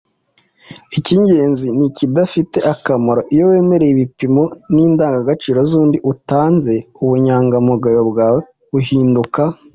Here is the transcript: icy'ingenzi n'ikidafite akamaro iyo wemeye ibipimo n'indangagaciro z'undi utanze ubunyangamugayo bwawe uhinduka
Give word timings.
icy'ingenzi 0.97 1.67
n'ikidafite 1.77 2.57
akamaro 2.73 3.21
iyo 3.33 3.43
wemeye 3.51 3.85
ibipimo 3.93 4.43
n'indangagaciro 4.73 5.59
z'undi 5.69 5.97
utanze 6.11 6.73
ubunyangamugayo 7.03 8.01
bwawe 8.11 8.41
uhinduka 8.79 9.41